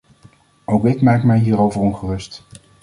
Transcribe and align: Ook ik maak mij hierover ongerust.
Ook 0.65 0.85
ik 0.85 1.01
maak 1.01 1.23
mij 1.23 1.39
hierover 1.39 1.81
ongerust. 1.81 2.43